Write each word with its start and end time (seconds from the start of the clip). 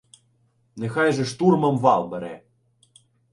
Нехай 0.75 1.11
же 1.17 1.25
штурмом 1.29 1.77
вал 1.77 2.09
бере. 2.09 2.33